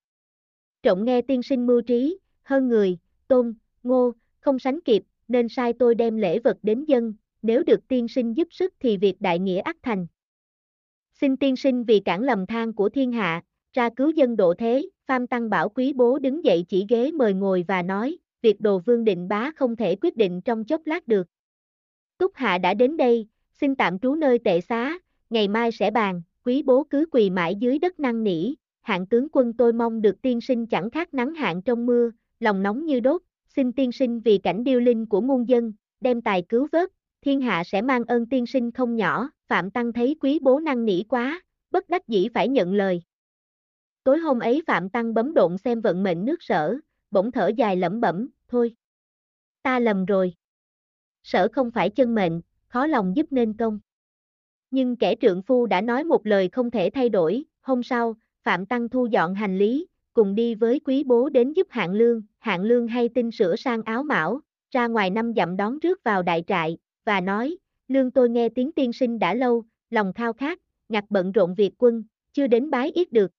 Trọng 0.82 1.04
nghe 1.04 1.22
tiên 1.22 1.42
sinh 1.42 1.66
mưu 1.66 1.80
trí, 1.80 2.18
hơn 2.42 2.68
người, 2.68 2.98
tôn, 3.28 3.54
ngô, 3.82 4.12
không 4.40 4.58
sánh 4.58 4.80
kịp, 4.80 5.02
nên 5.30 5.48
sai 5.48 5.72
tôi 5.72 5.94
đem 5.94 6.16
lễ 6.16 6.38
vật 6.38 6.56
đến 6.62 6.84
dân, 6.84 7.14
nếu 7.42 7.62
được 7.62 7.88
tiên 7.88 8.08
sinh 8.08 8.36
giúp 8.36 8.48
sức 8.50 8.74
thì 8.80 8.96
việc 8.96 9.20
đại 9.20 9.38
nghĩa 9.38 9.60
ắt 9.60 9.76
thành. 9.82 10.06
Xin 11.12 11.36
tiên 11.36 11.56
sinh 11.56 11.84
vì 11.84 12.00
cản 12.00 12.22
lầm 12.22 12.46
than 12.46 12.72
của 12.72 12.88
thiên 12.88 13.12
hạ, 13.12 13.42
ra 13.72 13.90
cứu 13.96 14.10
dân 14.10 14.36
độ 14.36 14.54
thế, 14.54 14.88
Pham 15.06 15.26
Tăng 15.26 15.50
Bảo 15.50 15.68
quý 15.68 15.92
bố 15.92 16.18
đứng 16.18 16.44
dậy 16.44 16.64
chỉ 16.68 16.86
ghế 16.88 17.10
mời 17.10 17.34
ngồi 17.34 17.64
và 17.68 17.82
nói, 17.82 18.18
việc 18.42 18.60
đồ 18.60 18.78
vương 18.78 19.04
định 19.04 19.28
bá 19.28 19.50
không 19.56 19.76
thể 19.76 19.96
quyết 19.96 20.16
định 20.16 20.40
trong 20.40 20.64
chốc 20.64 20.86
lát 20.86 21.08
được. 21.08 21.26
Túc 22.18 22.34
Hạ 22.34 22.58
đã 22.58 22.74
đến 22.74 22.96
đây, 22.96 23.28
xin 23.60 23.74
tạm 23.74 23.98
trú 23.98 24.14
nơi 24.14 24.38
tệ 24.38 24.60
xá, 24.60 24.98
ngày 25.30 25.48
mai 25.48 25.72
sẽ 25.72 25.90
bàn, 25.90 26.22
quý 26.44 26.62
bố 26.62 26.84
cứ 26.84 27.06
quỳ 27.10 27.30
mãi 27.30 27.54
dưới 27.54 27.78
đất 27.78 28.00
năn 28.00 28.24
nỉ, 28.24 28.54
hạng 28.80 29.06
tướng 29.06 29.28
quân 29.32 29.52
tôi 29.52 29.72
mong 29.72 30.02
được 30.02 30.22
tiên 30.22 30.40
sinh 30.40 30.66
chẳng 30.66 30.90
khác 30.90 31.14
nắng 31.14 31.34
hạn 31.34 31.62
trong 31.62 31.86
mưa, 31.86 32.10
lòng 32.40 32.62
nóng 32.62 32.86
như 32.86 33.00
đốt, 33.00 33.22
xin 33.60 33.72
tiên 33.72 33.92
sinh 33.92 34.20
vì 34.20 34.38
cảnh 34.38 34.64
điêu 34.64 34.80
linh 34.80 35.06
của 35.06 35.20
muôn 35.20 35.48
dân, 35.48 35.72
đem 36.00 36.22
tài 36.22 36.42
cứu 36.42 36.68
vớt, 36.72 36.90
thiên 37.22 37.40
hạ 37.40 37.62
sẽ 37.66 37.82
mang 37.82 38.04
ơn 38.04 38.26
tiên 38.26 38.46
sinh 38.46 38.72
không 38.72 38.96
nhỏ, 38.96 39.30
Phạm 39.48 39.70
Tăng 39.70 39.92
thấy 39.92 40.16
quý 40.20 40.38
bố 40.42 40.60
năng 40.60 40.84
nỉ 40.84 41.02
quá, 41.08 41.42
bất 41.70 41.88
đắc 41.88 42.08
dĩ 42.08 42.28
phải 42.34 42.48
nhận 42.48 42.74
lời. 42.74 43.02
Tối 44.04 44.18
hôm 44.18 44.38
ấy 44.38 44.62
Phạm 44.66 44.90
Tăng 44.90 45.14
bấm 45.14 45.34
độn 45.34 45.58
xem 45.58 45.80
vận 45.80 46.02
mệnh 46.02 46.24
nước 46.24 46.42
sở, 46.42 46.76
bỗng 47.10 47.32
thở 47.32 47.50
dài 47.56 47.76
lẩm 47.76 48.00
bẩm, 48.00 48.28
thôi. 48.48 48.74
Ta 49.62 49.78
lầm 49.78 50.04
rồi. 50.04 50.34
Sở 51.22 51.48
không 51.52 51.70
phải 51.70 51.90
chân 51.90 52.14
mệnh, 52.14 52.40
khó 52.68 52.86
lòng 52.86 53.16
giúp 53.16 53.26
nên 53.30 53.56
công. 53.56 53.78
Nhưng 54.70 54.96
kẻ 54.96 55.14
trượng 55.20 55.42
phu 55.42 55.66
đã 55.66 55.80
nói 55.80 56.04
một 56.04 56.26
lời 56.26 56.48
không 56.52 56.70
thể 56.70 56.90
thay 56.94 57.08
đổi, 57.08 57.44
hôm 57.60 57.82
sau, 57.82 58.16
Phạm 58.42 58.66
Tăng 58.66 58.88
thu 58.88 59.06
dọn 59.06 59.34
hành 59.34 59.58
lý, 59.58 59.86
cùng 60.12 60.34
đi 60.34 60.54
với 60.54 60.80
quý 60.80 61.04
bố 61.04 61.28
đến 61.28 61.52
giúp 61.52 61.66
hạng 61.70 61.92
lương, 61.92 62.22
hạng 62.38 62.62
lương 62.62 62.88
hay 62.88 63.08
tin 63.08 63.30
sửa 63.30 63.56
sang 63.56 63.82
áo 63.82 64.02
mão, 64.02 64.40
ra 64.70 64.86
ngoài 64.86 65.10
năm 65.10 65.32
dặm 65.36 65.56
đón 65.56 65.78
rước 65.78 66.04
vào 66.04 66.22
đại 66.22 66.44
trại, 66.46 66.78
và 67.04 67.20
nói, 67.20 67.56
lương 67.88 68.10
tôi 68.10 68.30
nghe 68.30 68.48
tiếng 68.48 68.72
tiên 68.72 68.92
sinh 68.92 69.18
đã 69.18 69.34
lâu, 69.34 69.64
lòng 69.90 70.12
khao 70.12 70.32
khát, 70.32 70.58
ngặt 70.88 71.04
bận 71.08 71.32
rộn 71.32 71.54
việc 71.54 71.72
quân, 71.78 72.04
chưa 72.32 72.46
đến 72.46 72.70
bái 72.70 72.90
yết 72.90 73.12
được. 73.12 73.30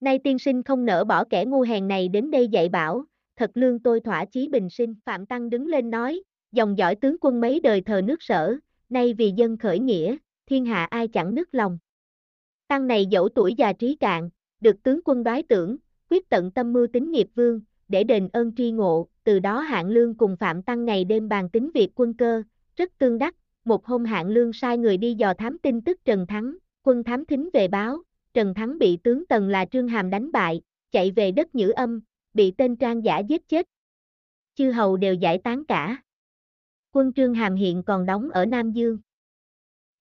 Nay 0.00 0.18
tiên 0.18 0.38
sinh 0.38 0.62
không 0.62 0.84
nỡ 0.84 1.04
bỏ 1.04 1.24
kẻ 1.24 1.44
ngu 1.44 1.60
hèn 1.60 1.88
này 1.88 2.08
đến 2.08 2.30
đây 2.30 2.48
dạy 2.48 2.68
bảo, 2.68 3.04
thật 3.36 3.50
lương 3.54 3.78
tôi 3.78 4.00
thỏa 4.00 4.24
chí 4.24 4.48
bình 4.48 4.70
sinh. 4.70 4.94
Phạm 5.04 5.26
Tăng 5.26 5.50
đứng 5.50 5.66
lên 5.66 5.90
nói, 5.90 6.22
dòng 6.52 6.78
dõi 6.78 6.94
tướng 6.94 7.16
quân 7.20 7.40
mấy 7.40 7.60
đời 7.60 7.80
thờ 7.80 8.00
nước 8.04 8.22
sở, 8.22 8.56
nay 8.88 9.14
vì 9.14 9.32
dân 9.36 9.56
khởi 9.56 9.78
nghĩa, 9.78 10.16
thiên 10.46 10.64
hạ 10.64 10.84
ai 10.84 11.08
chẳng 11.08 11.34
nức 11.34 11.48
lòng. 11.52 11.78
Tăng 12.68 12.86
này 12.86 13.06
dẫu 13.06 13.28
tuổi 13.28 13.54
già 13.54 13.72
trí 13.72 13.96
cạn, 13.96 14.30
được 14.60 14.82
tướng 14.82 15.00
quân 15.04 15.24
đoái 15.24 15.42
tưởng, 15.42 15.76
quyết 16.10 16.28
tận 16.28 16.50
tâm 16.50 16.72
mưu 16.72 16.86
tính 16.86 17.10
nghiệp 17.10 17.28
vương, 17.34 17.60
để 17.88 18.04
đền 18.04 18.28
ơn 18.32 18.54
tri 18.54 18.70
ngộ, 18.70 19.08
từ 19.24 19.38
đó 19.38 19.60
hạng 19.60 19.88
lương 19.88 20.14
cùng 20.14 20.36
Phạm 20.36 20.62
Tăng 20.62 20.84
ngày 20.84 21.04
đêm 21.04 21.28
bàn 21.28 21.50
tính 21.50 21.70
việc 21.74 21.90
quân 21.94 22.14
cơ, 22.14 22.42
rất 22.76 22.98
tương 22.98 23.18
đắc, 23.18 23.34
một 23.64 23.86
hôm 23.86 24.04
hạng 24.04 24.28
lương 24.28 24.52
sai 24.52 24.78
người 24.78 24.96
đi 24.96 25.14
dò 25.14 25.34
thám 25.34 25.58
tin 25.58 25.80
tức 25.80 26.04
Trần 26.04 26.26
Thắng, 26.26 26.56
quân 26.82 27.04
thám 27.04 27.24
thính 27.24 27.50
về 27.52 27.68
báo, 27.68 28.02
Trần 28.34 28.54
Thắng 28.54 28.78
bị 28.78 28.98
tướng 29.02 29.26
Tần 29.26 29.48
là 29.48 29.64
Trương 29.64 29.88
Hàm 29.88 30.10
đánh 30.10 30.32
bại, 30.32 30.62
chạy 30.90 31.10
về 31.10 31.30
đất 31.30 31.54
Nhữ 31.54 31.70
Âm, 31.70 32.00
bị 32.34 32.50
tên 32.50 32.76
Trang 32.76 33.04
giả 33.04 33.18
giết 33.18 33.48
chết. 33.48 33.66
Chư 34.54 34.70
hầu 34.70 34.96
đều 34.96 35.14
giải 35.14 35.38
tán 35.38 35.64
cả. 35.64 36.02
Quân 36.92 37.12
Trương 37.12 37.34
Hàm 37.34 37.54
hiện 37.54 37.82
còn 37.82 38.06
đóng 38.06 38.30
ở 38.30 38.46
Nam 38.46 38.72
Dương. 38.72 38.98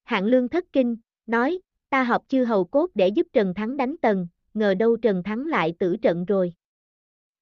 Hạng 0.03 0.25
lương 0.25 0.49
thất 0.49 0.65
kinh, 0.73 0.97
nói, 1.25 1.59
ta 1.89 2.03
họp 2.03 2.25
chư 2.27 2.43
hầu 2.43 2.65
cốt 2.65 2.89
để 2.95 3.07
giúp 3.07 3.27
Trần 3.33 3.53
Thắng 3.53 3.77
đánh 3.77 3.95
Tần, 4.01 4.27
ngờ 4.57 4.73
đâu 4.73 4.97
Trần 4.97 5.23
Thắng 5.23 5.45
lại 5.45 5.73
tử 5.79 5.97
trận 5.97 6.25
rồi. 6.25 6.53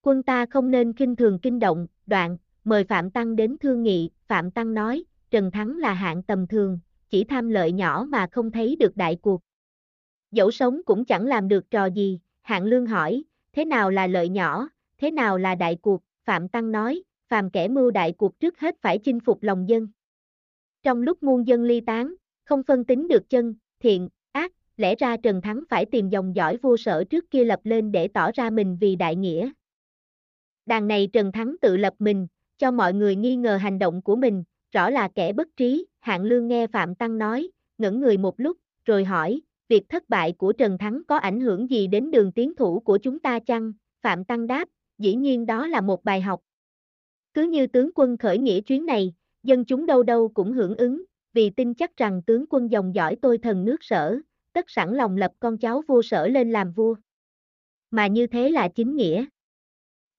Quân 0.01 0.23
ta 0.23 0.45
không 0.45 0.71
nên 0.71 0.93
kinh 0.93 1.15
thường 1.15 1.39
kinh 1.39 1.59
động, 1.59 1.87
đoạn, 2.05 2.37
mời 2.63 2.83
Phạm 2.83 3.11
Tăng 3.11 3.35
đến 3.35 3.57
thương 3.57 3.83
nghị, 3.83 4.09
Phạm 4.27 4.51
Tăng 4.51 4.73
nói, 4.73 5.03
Trần 5.31 5.51
Thắng 5.51 5.77
là 5.77 5.93
hạng 5.93 6.23
tầm 6.23 6.47
thường, 6.47 6.79
chỉ 7.09 7.23
tham 7.23 7.49
lợi 7.49 7.71
nhỏ 7.71 8.05
mà 8.09 8.27
không 8.31 8.51
thấy 8.51 8.75
được 8.75 8.97
đại 8.97 9.17
cuộc. 9.21 9.41
Dẫu 10.31 10.51
sống 10.51 10.81
cũng 10.85 11.05
chẳng 11.05 11.25
làm 11.25 11.47
được 11.47 11.71
trò 11.71 11.85
gì, 11.85 12.19
hạng 12.41 12.65
lương 12.65 12.85
hỏi, 12.85 13.23
thế 13.53 13.65
nào 13.65 13.91
là 13.91 14.07
lợi 14.07 14.29
nhỏ, 14.29 14.69
thế 14.97 15.11
nào 15.11 15.37
là 15.37 15.55
đại 15.55 15.77
cuộc, 15.81 16.03
Phạm 16.23 16.47
Tăng 16.49 16.71
nói, 16.71 17.03
phàm 17.27 17.49
kẻ 17.49 17.67
mưu 17.67 17.91
đại 17.91 18.11
cuộc 18.11 18.39
trước 18.39 18.59
hết 18.59 18.75
phải 18.81 18.97
chinh 18.97 19.19
phục 19.19 19.43
lòng 19.43 19.69
dân. 19.69 19.87
Trong 20.83 21.01
lúc 21.01 21.23
muôn 21.23 21.47
dân 21.47 21.63
ly 21.63 21.81
tán, 21.81 22.15
không 22.43 22.63
phân 22.63 22.83
tính 22.83 23.07
được 23.07 23.29
chân, 23.29 23.55
thiện, 23.79 24.09
lẽ 24.77 24.95
ra 24.95 25.17
Trần 25.17 25.41
Thắng 25.41 25.63
phải 25.69 25.85
tìm 25.85 26.09
dòng 26.09 26.35
dõi 26.35 26.57
vua 26.57 26.77
sở 26.77 27.03
trước 27.03 27.31
kia 27.31 27.45
lập 27.45 27.59
lên 27.63 27.91
để 27.91 28.07
tỏ 28.07 28.31
ra 28.33 28.49
mình 28.49 28.77
vì 28.81 28.95
đại 28.95 29.15
nghĩa. 29.15 29.51
Đàn 30.65 30.87
này 30.87 31.09
Trần 31.13 31.31
Thắng 31.31 31.55
tự 31.61 31.77
lập 31.77 31.93
mình, 31.99 32.27
cho 32.57 32.71
mọi 32.71 32.93
người 32.93 33.15
nghi 33.15 33.35
ngờ 33.35 33.55
hành 33.55 33.79
động 33.79 34.01
của 34.01 34.15
mình, 34.15 34.43
rõ 34.71 34.89
là 34.89 35.09
kẻ 35.15 35.33
bất 35.33 35.47
trí, 35.57 35.85
hạng 35.99 36.23
lương 36.23 36.47
nghe 36.47 36.67
Phạm 36.67 36.95
Tăng 36.95 37.17
nói, 37.17 37.49
ngẩn 37.77 37.99
người 37.99 38.17
một 38.17 38.39
lúc, 38.39 38.57
rồi 38.85 39.05
hỏi, 39.05 39.41
việc 39.69 39.89
thất 39.89 40.09
bại 40.09 40.31
của 40.31 40.53
Trần 40.53 40.77
Thắng 40.77 41.01
có 41.07 41.17
ảnh 41.17 41.39
hưởng 41.39 41.69
gì 41.69 41.87
đến 41.87 42.11
đường 42.11 42.31
tiến 42.31 42.55
thủ 42.55 42.79
của 42.79 42.97
chúng 42.97 43.19
ta 43.19 43.39
chăng? 43.39 43.73
Phạm 44.01 44.25
Tăng 44.25 44.47
đáp, 44.47 44.67
dĩ 44.97 45.15
nhiên 45.15 45.45
đó 45.45 45.67
là 45.67 45.81
một 45.81 46.03
bài 46.03 46.21
học. 46.21 46.41
Cứ 47.33 47.43
như 47.43 47.67
tướng 47.67 47.89
quân 47.95 48.17
khởi 48.17 48.37
nghĩa 48.37 48.61
chuyến 48.61 48.85
này, 48.85 49.13
dân 49.43 49.65
chúng 49.65 49.85
đâu 49.85 50.03
đâu 50.03 50.29
cũng 50.33 50.53
hưởng 50.53 50.75
ứng, 50.75 51.03
vì 51.33 51.49
tin 51.49 51.73
chắc 51.73 51.97
rằng 51.97 52.21
tướng 52.21 52.45
quân 52.49 52.71
dòng 52.71 52.95
dõi 52.95 53.15
tôi 53.21 53.37
thần 53.37 53.65
nước 53.65 53.77
sở, 53.83 54.19
tất 54.55 54.69
sẵn 54.69 54.93
lòng 54.93 55.17
lập 55.17 55.31
con 55.39 55.57
cháu 55.57 55.81
vua 55.87 56.01
sở 56.01 56.27
lên 56.27 56.51
làm 56.51 56.71
vua. 56.71 56.95
Mà 57.91 58.07
như 58.07 58.27
thế 58.27 58.49
là 58.49 58.67
chính 58.67 58.95
nghĩa. 58.95 59.25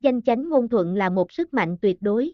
Danh 0.00 0.23
chánh 0.23 0.49
ngôn 0.49 0.69
thuận 0.69 0.95
là 0.95 1.11
một 1.11 1.33
sức 1.33 1.55
mạnh 1.55 1.76
tuyệt 1.83 1.97
đối. 2.00 2.33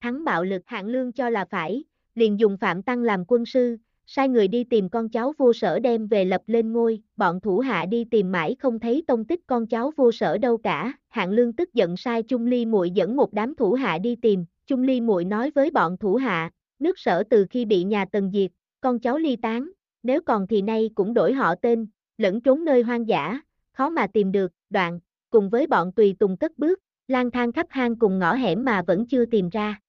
Thắng 0.00 0.24
bạo 0.24 0.44
lực 0.44 0.62
hạng 0.66 0.86
lương 0.86 1.12
cho 1.12 1.30
là 1.30 1.44
phải, 1.44 1.84
liền 2.14 2.40
dùng 2.40 2.56
Phạm 2.56 2.82
Tăng 2.82 3.02
làm 3.02 3.24
quân 3.28 3.46
sư, 3.46 3.76
sai 4.06 4.28
người 4.28 4.48
đi 4.48 4.64
tìm 4.64 4.88
con 4.88 5.08
cháu 5.08 5.32
vua 5.38 5.52
sở 5.52 5.78
đem 5.78 6.06
về 6.06 6.24
lập 6.24 6.42
lên 6.46 6.72
ngôi, 6.72 7.02
bọn 7.16 7.40
thủ 7.40 7.58
hạ 7.58 7.86
đi 7.86 8.04
tìm 8.04 8.32
mãi 8.32 8.56
không 8.58 8.80
thấy 8.80 9.04
tông 9.06 9.24
tích 9.24 9.40
con 9.46 9.66
cháu 9.66 9.92
vua 9.96 10.10
sở 10.10 10.38
đâu 10.38 10.56
cả, 10.56 10.92
hạng 11.08 11.30
lương 11.30 11.52
tức 11.52 11.74
giận 11.74 11.96
sai 11.96 12.22
Trung 12.22 12.46
Ly 12.46 12.66
muội 12.66 12.90
dẫn 12.90 13.16
một 13.16 13.32
đám 13.32 13.54
thủ 13.54 13.72
hạ 13.72 13.98
đi 13.98 14.16
tìm, 14.16 14.44
Trung 14.66 14.82
Ly 14.82 15.00
muội 15.00 15.24
nói 15.24 15.50
với 15.54 15.70
bọn 15.70 15.96
thủ 15.96 16.14
hạ, 16.14 16.50
nước 16.78 16.98
sở 16.98 17.22
từ 17.30 17.46
khi 17.50 17.64
bị 17.64 17.84
nhà 17.84 18.04
tần 18.12 18.30
diệt, 18.34 18.50
con 18.80 18.98
cháu 18.98 19.18
ly 19.18 19.36
tán, 19.36 19.70
nếu 20.02 20.20
còn 20.22 20.46
thì 20.46 20.62
nay 20.62 20.90
cũng 20.94 21.14
đổi 21.14 21.32
họ 21.32 21.54
tên, 21.54 21.86
lẫn 22.18 22.40
trốn 22.40 22.64
nơi 22.64 22.82
hoang 22.82 23.08
dã, 23.08 23.40
khó 23.72 23.90
mà 23.90 24.06
tìm 24.06 24.32
được, 24.32 24.52
đoạn, 24.70 25.00
cùng 25.30 25.50
với 25.50 25.66
bọn 25.66 25.92
tùy 25.92 26.16
tùng 26.18 26.36
cất 26.36 26.58
bước, 26.58 26.80
lang 27.08 27.30
thang 27.30 27.52
khắp 27.52 27.66
hang 27.70 27.98
cùng 27.98 28.18
ngõ 28.18 28.34
hẻm 28.34 28.64
mà 28.64 28.82
vẫn 28.86 29.06
chưa 29.06 29.24
tìm 29.24 29.48
ra. 29.48 29.80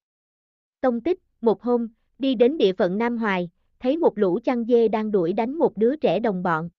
Tông 0.81 1.01
tích, 1.01 1.19
một 1.41 1.61
hôm, 1.61 1.87
đi 2.19 2.35
đến 2.35 2.57
địa 2.57 2.73
phận 2.73 2.97
Nam 2.97 3.17
Hoài, 3.17 3.49
thấy 3.79 3.97
một 3.97 4.17
lũ 4.17 4.39
chăn 4.43 4.65
dê 4.65 4.87
đang 4.87 5.11
đuổi 5.11 5.33
đánh 5.33 5.53
một 5.53 5.77
đứa 5.77 5.95
trẻ 5.95 6.19
đồng 6.19 6.43
bọn. 6.43 6.69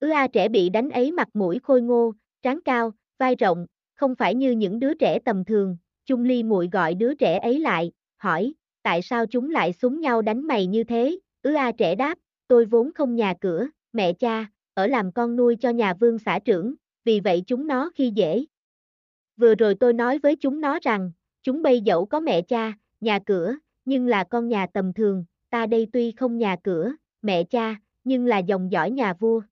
Ứ 0.00 0.10
A 0.10 0.26
trẻ 0.26 0.48
bị 0.48 0.68
đánh 0.68 0.90
ấy 0.90 1.12
mặt 1.12 1.28
mũi 1.34 1.58
khôi 1.62 1.82
ngô, 1.82 2.12
trán 2.42 2.60
cao, 2.64 2.92
vai 3.18 3.34
rộng, 3.34 3.66
không 3.94 4.14
phải 4.14 4.34
như 4.34 4.50
những 4.50 4.80
đứa 4.80 4.94
trẻ 4.94 5.18
tầm 5.18 5.44
thường, 5.44 5.76
Chung 6.06 6.24
Ly 6.24 6.42
muội 6.42 6.68
gọi 6.72 6.94
đứa 6.94 7.14
trẻ 7.14 7.38
ấy 7.38 7.60
lại, 7.60 7.92
hỏi, 8.16 8.54
tại 8.82 9.02
sao 9.02 9.26
chúng 9.26 9.50
lại 9.50 9.72
súng 9.72 10.00
nhau 10.00 10.22
đánh 10.22 10.46
mày 10.46 10.66
như 10.66 10.84
thế, 10.84 11.18
ứ 11.42 11.54
A 11.54 11.72
trẻ 11.72 11.94
đáp, 11.94 12.18
tôi 12.48 12.64
vốn 12.64 12.92
không 12.94 13.14
nhà 13.14 13.34
cửa, 13.40 13.66
mẹ 13.92 14.12
cha, 14.12 14.46
ở 14.74 14.86
làm 14.86 15.12
con 15.12 15.36
nuôi 15.36 15.56
cho 15.60 15.70
nhà 15.70 15.94
vương 15.94 16.18
xã 16.18 16.38
trưởng, 16.38 16.74
vì 17.04 17.20
vậy 17.20 17.42
chúng 17.46 17.66
nó 17.66 17.90
khi 17.94 18.10
dễ. 18.14 18.44
Vừa 19.36 19.54
rồi 19.54 19.74
tôi 19.74 19.92
nói 19.92 20.18
với 20.18 20.36
chúng 20.36 20.60
nó 20.60 20.78
rằng, 20.82 21.12
chúng 21.42 21.62
bây 21.62 21.80
dẫu 21.80 22.06
có 22.06 22.20
mẹ 22.20 22.42
cha, 22.42 22.72
nhà 23.00 23.18
cửa, 23.26 23.54
nhưng 23.84 24.06
là 24.06 24.24
con 24.24 24.48
nhà 24.48 24.66
tầm 24.72 24.92
thường, 24.92 25.24
ta 25.50 25.66
đây 25.66 25.86
tuy 25.92 26.12
không 26.12 26.38
nhà 26.38 26.56
cửa, 26.62 26.92
mẹ 27.22 27.44
cha, 27.44 27.76
nhưng 28.04 28.26
là 28.26 28.38
dòng 28.38 28.72
dõi 28.72 28.90
nhà 28.90 29.14
vua. 29.14 29.42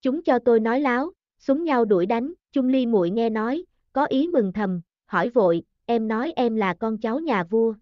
Chúng 0.00 0.22
cho 0.22 0.38
tôi 0.38 0.60
nói 0.60 0.80
láo, 0.80 1.12
súng 1.38 1.64
nhau 1.64 1.84
đuổi 1.84 2.06
đánh, 2.06 2.32
chung 2.52 2.68
Ly 2.68 2.86
muội 2.86 3.10
nghe 3.10 3.30
nói, 3.30 3.64
có 3.92 4.04
ý 4.04 4.28
mừng 4.28 4.52
thầm, 4.52 4.80
hỏi 5.06 5.28
vội, 5.28 5.62
em 5.86 6.08
nói 6.08 6.32
em 6.36 6.56
là 6.56 6.74
con 6.74 6.98
cháu 6.98 7.18
nhà 7.18 7.44
vua. 7.44 7.74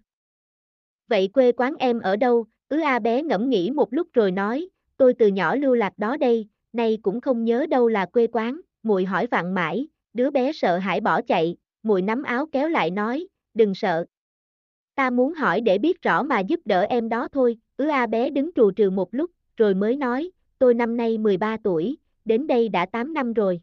Vậy 1.08 1.28
quê 1.28 1.52
quán 1.52 1.74
em 1.78 2.00
ở 2.00 2.16
đâu? 2.16 2.46
Ứ 2.70 2.80
A 2.80 2.98
bé 2.98 3.22
ngẫm 3.22 3.48
nghĩ 3.48 3.70
một 3.70 3.92
lúc 3.92 4.08
rồi 4.12 4.30
nói, 4.30 4.68
tôi 4.96 5.14
từ 5.14 5.26
nhỏ 5.28 5.54
lưu 5.54 5.74
lạc 5.74 5.92
đó 5.98 6.16
đây, 6.16 6.48
nay 6.72 6.98
cũng 7.02 7.20
không 7.20 7.44
nhớ 7.44 7.66
đâu 7.70 7.88
là 7.88 8.06
quê 8.06 8.26
quán, 8.32 8.60
muội 8.82 9.04
hỏi 9.04 9.26
vặn 9.26 9.54
mãi, 9.54 9.88
đứa 10.12 10.30
bé 10.30 10.52
sợ 10.52 10.78
hãi 10.78 11.00
bỏ 11.00 11.22
chạy, 11.22 11.56
muội 11.82 12.02
nắm 12.02 12.22
áo 12.22 12.46
kéo 12.52 12.68
lại 12.68 12.90
nói, 12.90 13.26
đừng 13.54 13.74
sợ, 13.74 14.06
Ta 15.00 15.10
muốn 15.10 15.34
hỏi 15.34 15.60
để 15.60 15.78
biết 15.78 16.02
rõ 16.02 16.22
mà 16.22 16.40
giúp 16.40 16.60
đỡ 16.64 16.80
em 16.80 17.08
đó 17.08 17.28
thôi, 17.32 17.56
ứ 17.76 17.88
A 17.88 18.06
bé 18.06 18.30
đứng 18.30 18.50
trù 18.54 18.70
trừ 18.70 18.90
một 18.90 19.14
lúc, 19.14 19.30
rồi 19.56 19.74
mới 19.74 19.96
nói, 19.96 20.30
tôi 20.58 20.74
năm 20.74 20.96
nay 20.96 21.18
13 21.18 21.56
tuổi, 21.64 21.96
đến 22.24 22.46
đây 22.46 22.68
đã 22.68 22.86
8 22.86 23.14
năm 23.14 23.32
rồi. 23.32 23.60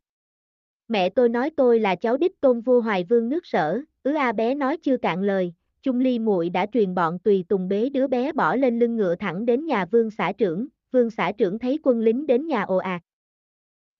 Mẹ 0.87 1.09
tôi 1.09 1.29
nói 1.29 1.49
tôi 1.57 1.79
là 1.79 1.95
cháu 1.95 2.17
đích 2.17 2.41
tôn 2.41 2.61
vua 2.61 2.81
hoài 2.81 3.03
vương 3.03 3.29
nước 3.29 3.45
sở, 3.45 3.81
ứ 4.03 4.13
A 4.13 4.31
bé 4.31 4.55
nói 4.55 4.77
chưa 4.77 4.97
cạn 4.97 5.21
lời, 5.21 5.53
Trung 5.83 5.99
Ly 5.99 6.19
muội 6.19 6.49
đã 6.49 6.65
truyền 6.65 6.95
bọn 6.95 7.19
tùy 7.19 7.45
tùng 7.49 7.67
bế 7.67 7.89
đứa 7.89 8.07
bé 8.07 8.31
bỏ 8.31 8.55
lên 8.55 8.79
lưng 8.79 8.95
ngựa 8.95 9.15
thẳng 9.15 9.45
đến 9.45 9.65
nhà 9.65 9.85
vương 9.85 10.11
xã 10.11 10.31
trưởng, 10.31 10.67
vương 10.91 11.09
xã 11.09 11.31
trưởng 11.31 11.59
thấy 11.59 11.79
quân 11.83 11.99
lính 11.99 12.27
đến 12.27 12.47
nhà 12.47 12.61
ồ 12.63 12.77
ạt. 12.77 13.01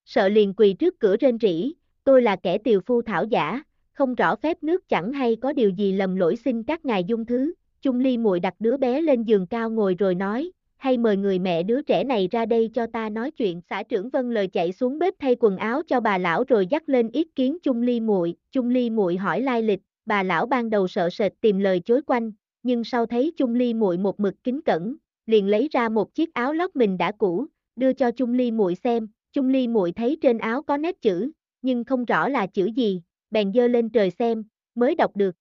Sợ 0.06 0.30
liền 0.30 0.54
quỳ 0.54 0.74
trước 0.74 1.00
cửa 1.00 1.18
rên 1.18 1.38
rỉ, 1.40 1.74
tôi 2.04 2.22
là 2.22 2.36
kẻ 2.36 2.58
tiều 2.58 2.82
phu 2.86 3.02
thảo 3.02 3.26
giả, 3.26 3.64
không 3.94 4.16
rõ 4.16 4.36
phép 4.36 4.64
nước 4.64 4.90
chẳng 4.90 5.14
hay 5.14 5.36
có 5.36 5.54
điều 5.54 5.70
gì 5.70 5.92
lầm 5.92 6.16
lỗi 6.16 6.36
xin 6.36 6.64
các 6.64 6.86
ngài 6.86 7.04
dung 7.04 7.26
thứ, 7.26 7.54
Trung 7.82 8.00
Ly 8.00 8.18
muội 8.18 8.40
đặt 8.40 8.54
đứa 8.60 8.78
bé 8.78 9.02
lên 9.02 9.24
giường 9.24 9.48
cao 9.48 9.70
ngồi 9.70 9.96
rồi 9.96 10.16
nói, 10.16 10.52
hay 10.78 10.98
mời 10.98 11.18
người 11.18 11.40
mẹ 11.40 11.64
đứa 11.64 11.82
trẻ 11.82 12.04
này 12.04 12.28
ra 12.32 12.46
đây 12.46 12.70
cho 12.74 12.88
ta 12.88 13.10
nói 13.10 13.32
chuyện. 13.32 13.62
Xã 13.70 13.84
trưởng 13.84 14.10
Vân 14.10 14.34
lời 14.34 14.48
chạy 14.48 14.72
xuống 14.72 15.00
bếp 15.00 15.14
thay 15.20 15.36
quần 15.40 15.58
áo 15.58 15.82
cho 15.88 16.00
bà 16.00 16.18
lão 16.18 16.44
rồi 16.48 16.68
dắt 16.68 16.90
lên 16.90 17.10
ý 17.10 17.24
kiến 17.36 17.58
Trung 17.64 17.82
Ly 17.82 18.00
muội. 18.00 18.36
Trung 18.52 18.70
Ly 18.70 18.90
muội 18.90 19.18
hỏi 19.18 19.42
lai 19.42 19.62
lịch, 19.62 19.80
bà 20.08 20.24
lão 20.24 20.46
ban 20.46 20.70
đầu 20.70 20.88
sợ 20.88 21.10
sệt 21.10 21.34
tìm 21.42 21.60
lời 21.60 21.82
chối 21.86 22.02
quanh, 22.02 22.32
nhưng 22.64 22.84
sau 22.84 23.06
thấy 23.06 23.34
Trung 23.38 23.56
Ly 23.56 23.74
muội 23.74 23.98
một 23.98 24.20
mực 24.20 24.36
kính 24.44 24.62
cẩn, 24.62 24.96
liền 25.26 25.48
lấy 25.48 25.68
ra 25.72 25.90
một 25.90 26.14
chiếc 26.14 26.34
áo 26.34 26.54
lót 26.54 26.76
mình 26.76 26.98
đã 26.98 27.12
cũ, 27.12 27.46
đưa 27.76 27.94
cho 27.94 28.12
Trung 28.12 28.34
Ly 28.34 28.52
muội 28.52 28.76
xem. 28.76 29.08
Trung 29.34 29.50
Ly 29.50 29.68
muội 29.68 29.92
thấy 29.92 30.18
trên 30.22 30.38
áo 30.38 30.62
có 30.62 30.78
nét 30.78 31.02
chữ, 31.02 31.32
nhưng 31.62 31.84
không 31.84 32.06
rõ 32.06 32.28
là 32.28 32.48
chữ 32.48 32.66
gì, 32.66 33.02
bèn 33.32 33.54
dơ 33.54 33.68
lên 33.68 33.90
trời 33.90 34.12
xem, 34.12 34.44
mới 34.76 34.96
đọc 34.96 35.16
được. 35.16 35.36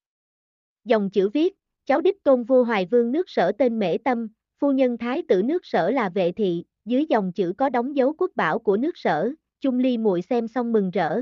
Dòng 0.85 1.11
chữ 1.11 1.29
viết, 1.29 1.55
cháu 1.85 2.01
đích 2.01 2.25
tôn 2.25 2.43
vua 2.43 2.65
hoài 2.65 2.87
vương 2.87 3.13
nước 3.13 3.31
sở 3.31 3.53
tên 3.53 3.79
Mễ 3.79 3.99
Tâm, 3.99 4.29
phu 4.59 4.73
nhân 4.73 4.99
thái 4.99 5.23
tử 5.29 5.43
nước 5.43 5.67
sở 5.67 5.91
là 5.91 6.09
vệ 6.09 6.33
thị, 6.33 6.65
dưới 6.85 7.07
dòng 7.09 7.33
chữ 7.33 7.53
có 7.59 7.69
đóng 7.69 7.97
dấu 7.97 8.13
quốc 8.19 8.31
bảo 8.35 8.59
của 8.59 8.77
nước 8.77 8.99
sở, 8.99 9.31
Trung 9.61 9.79
Ly 9.79 9.99
muội 9.99 10.23
xem 10.23 10.49
xong 10.49 10.73
mừng 10.73 10.91
rỡ. 10.91 11.21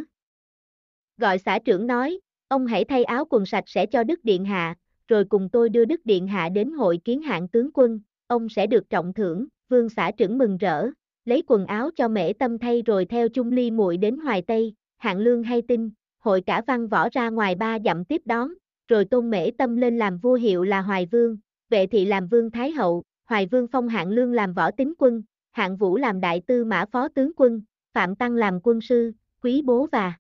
Gọi 1.17 1.39
xã 1.39 1.59
trưởng 1.59 1.87
nói, 1.87 2.21
ông 2.55 2.67
hãy 2.67 2.85
thay 2.85 3.05
áo 3.05 3.25
quần 3.31 3.47
sạch 3.47 3.65
sẽ 3.67 3.87
cho 3.87 4.05
Đức 4.05 4.25
Điện 4.25 4.45
Hạ, 4.45 4.75
rồi 5.09 5.25
cùng 5.25 5.49
tôi 5.49 5.69
đưa 5.69 5.85
Đức 5.85 6.01
Điện 6.07 6.27
Hạ 6.27 6.49
đến 6.49 6.73
hội 6.73 6.99
kiến 7.05 7.23
hạng 7.23 7.49
tướng 7.49 7.71
quân, 7.75 8.01
ông 8.27 8.49
sẽ 8.49 8.67
được 8.67 8.91
trọng 8.91 9.13
thưởng, 9.13 9.47
vương 9.69 9.89
xã 9.89 10.11
trưởng 10.17 10.39
mừng 10.39 10.57
rỡ, 10.57 10.87
lấy 11.25 11.43
quần 11.47 11.67
áo 11.67 11.91
cho 11.97 12.09
mễ 12.09 12.33
tâm 12.33 12.59
thay 12.59 12.83
rồi 12.83 13.05
theo 13.05 13.29
chung 13.29 13.53
Ly 13.53 13.71
muội 13.71 13.97
đến 13.97 14.17
Hoài 14.17 14.43
Tây, 14.43 14.75
hạng 14.97 15.19
lương 15.19 15.43
hay 15.43 15.63
tin, 15.63 15.91
hội 16.19 16.41
cả 16.41 16.63
văn 16.67 16.89
võ 16.89 17.09
ra 17.13 17.29
ngoài 17.29 17.55
ba 17.55 17.79
dặm 17.85 18.05
tiếp 18.05 18.23
đón, 18.25 18.53
rồi 18.89 19.05
tôn 19.05 19.31
mễ 19.31 19.51
tâm 19.59 19.77
lên 19.77 19.99
làm 19.99 20.19
vua 20.19 20.35
hiệu 20.35 20.65
là 20.65 20.81
Hoài 20.81 21.07
Vương, 21.07 21.37
vệ 21.71 21.87
thị 21.87 22.05
làm 22.05 22.29
Vương 22.29 22.51
Thái 22.51 22.71
Hậu, 22.71 23.03
Hoài 23.25 23.47
Vương 23.47 23.67
phong 23.73 23.89
hạng 23.89 24.09
lương 24.09 24.33
làm 24.33 24.53
võ 24.53 24.71
tính 24.71 24.95
quân, 24.99 25.23
hạng 25.53 25.77
vũ 25.77 25.97
làm 25.97 26.21
đại 26.21 26.43
tư 26.47 26.65
mã 26.65 26.85
phó 26.93 27.09
tướng 27.09 27.33
quân, 27.37 27.63
Phạm 27.95 28.17
Tăng 28.17 28.35
làm 28.35 28.61
quân 28.63 28.81
sư, 28.81 29.13
quý 29.43 29.63
bố 29.65 29.89
và 29.93 30.13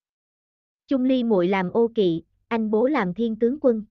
Trung 0.88 1.04
Ly 1.04 1.24
muội 1.24 1.48
làm 1.48 1.70
ô 1.70 1.88
kỵ, 1.94 2.22
anh 2.48 2.70
bố 2.70 2.86
làm 2.86 3.14
thiên 3.14 3.36
tướng 3.36 3.58
quân. 3.60 3.84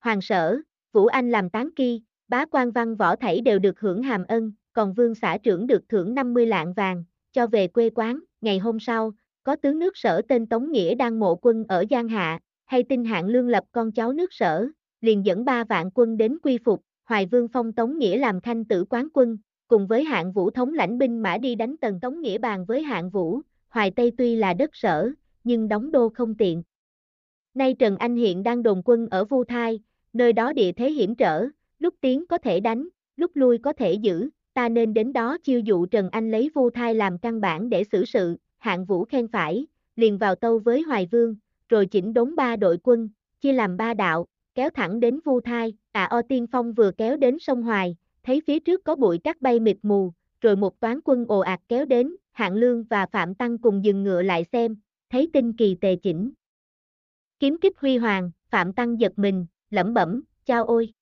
Hoàng 0.00 0.20
sở, 0.20 0.60
Vũ 0.92 1.06
Anh 1.06 1.30
làm 1.30 1.50
tán 1.50 1.68
kỳ, 1.76 2.02
bá 2.28 2.44
quan 2.46 2.70
văn 2.70 2.96
võ 2.96 3.16
thảy 3.16 3.40
đều 3.40 3.58
được 3.58 3.80
hưởng 3.80 4.02
hàm 4.02 4.24
ân, 4.28 4.52
còn 4.72 4.92
vương 4.92 5.14
xã 5.14 5.38
trưởng 5.42 5.66
được 5.66 5.88
thưởng 5.88 6.14
50 6.14 6.46
lạng 6.46 6.72
vàng, 6.72 7.04
cho 7.32 7.46
về 7.46 7.68
quê 7.68 7.90
quán, 7.90 8.20
ngày 8.40 8.58
hôm 8.58 8.80
sau, 8.80 9.12
có 9.42 9.56
tướng 9.56 9.78
nước 9.78 9.96
sở 9.96 10.22
tên 10.28 10.46
Tống 10.46 10.72
Nghĩa 10.72 10.94
đang 10.94 11.20
mộ 11.20 11.34
quân 11.34 11.64
ở 11.68 11.84
Giang 11.90 12.08
Hạ, 12.08 12.38
hay 12.64 12.82
tin 12.82 13.04
hạng 13.04 13.26
lương 13.26 13.48
lập 13.48 13.64
con 13.72 13.92
cháu 13.92 14.12
nước 14.12 14.32
sở, 14.32 14.68
liền 15.00 15.24
dẫn 15.26 15.44
ba 15.44 15.64
vạn 15.64 15.90
quân 15.94 16.16
đến 16.16 16.38
quy 16.42 16.58
phục, 16.64 16.82
Hoài 17.04 17.26
Vương 17.26 17.48
phong 17.48 17.72
Tống 17.72 17.98
Nghĩa 17.98 18.18
làm 18.18 18.40
khanh 18.40 18.64
tử 18.64 18.84
quán 18.84 19.08
quân, 19.14 19.38
cùng 19.68 19.86
với 19.86 20.04
hạng 20.04 20.32
vũ 20.32 20.50
thống 20.50 20.74
lãnh 20.74 20.98
binh 20.98 21.22
mã 21.22 21.38
đi 21.38 21.54
đánh 21.54 21.76
tần 21.76 22.00
Tống 22.00 22.20
Nghĩa 22.20 22.38
bàn 22.38 22.64
với 22.64 22.82
hạng 22.82 23.10
vũ, 23.10 23.40
Hoài 23.68 23.90
Tây 23.90 24.12
tuy 24.18 24.36
là 24.36 24.54
đất 24.54 24.70
sở, 24.72 25.10
nhưng 25.44 25.68
đóng 25.68 25.92
đô 25.92 26.08
không 26.08 26.34
tiện. 26.34 26.62
Nay 27.54 27.74
Trần 27.74 27.96
Anh 27.96 28.16
hiện 28.16 28.42
đang 28.42 28.62
đồn 28.62 28.82
quân 28.84 29.08
ở 29.10 29.24
Vu 29.24 29.44
Thai, 29.44 29.80
nơi 30.12 30.32
đó 30.32 30.52
địa 30.52 30.72
thế 30.72 30.90
hiểm 30.90 31.14
trở, 31.14 31.46
lúc 31.78 31.94
tiến 32.00 32.26
có 32.26 32.38
thể 32.38 32.60
đánh, 32.60 32.88
lúc 33.16 33.30
lui 33.34 33.58
có 33.58 33.72
thể 33.72 33.92
giữ, 33.92 34.28
ta 34.54 34.68
nên 34.68 34.94
đến 34.94 35.12
đó 35.12 35.38
chiêu 35.38 35.60
dụ 35.60 35.86
Trần 35.86 36.10
Anh 36.10 36.30
lấy 36.30 36.50
Vu 36.54 36.70
Thai 36.70 36.94
làm 36.94 37.18
căn 37.18 37.40
bản 37.40 37.70
để 37.70 37.84
xử 37.92 38.04
sự, 38.04 38.36
hạng 38.58 38.84
vũ 38.84 39.04
khen 39.04 39.28
phải, 39.28 39.66
liền 39.96 40.18
vào 40.18 40.34
tâu 40.34 40.58
với 40.58 40.82
Hoài 40.82 41.08
Vương, 41.10 41.36
rồi 41.68 41.86
chỉnh 41.86 42.14
đốn 42.14 42.36
ba 42.36 42.56
đội 42.56 42.78
quân, 42.82 43.08
chia 43.40 43.52
làm 43.52 43.76
ba 43.76 43.94
đạo, 43.94 44.26
kéo 44.54 44.70
thẳng 44.70 45.00
đến 45.00 45.20
Vu 45.24 45.40
Thai, 45.40 45.72
à 45.92 46.04
o 46.04 46.22
tiên 46.22 46.46
phong 46.52 46.72
vừa 46.72 46.90
kéo 46.90 47.16
đến 47.16 47.38
sông 47.38 47.62
Hoài, 47.62 47.96
thấy 48.22 48.42
phía 48.46 48.60
trước 48.60 48.84
có 48.84 48.96
bụi 48.96 49.18
cát 49.18 49.42
bay 49.42 49.60
mịt 49.60 49.76
mù, 49.82 50.12
rồi 50.40 50.56
một 50.56 50.80
toán 50.80 51.00
quân 51.04 51.24
ồ 51.28 51.38
ạt 51.38 51.60
kéo 51.68 51.84
đến, 51.84 52.16
hạng 52.32 52.54
lương 52.54 52.84
và 52.84 53.06
Phạm 53.06 53.34
Tăng 53.34 53.58
cùng 53.58 53.84
dừng 53.84 54.02
ngựa 54.02 54.22
lại 54.22 54.44
xem, 54.52 54.76
thấy 55.14 55.28
tinh 55.32 55.52
kỳ 55.52 55.76
tề 55.80 55.96
chỉnh. 55.96 56.30
Kiếm 57.38 57.56
kích 57.60 57.78
huy 57.78 57.96
hoàng, 57.96 58.30
Phạm 58.50 58.72
Tăng 58.72 59.00
giật 59.00 59.12
mình, 59.16 59.46
lẩm 59.70 59.94
bẩm, 59.94 60.22
chao 60.44 60.64
ôi. 60.64 60.92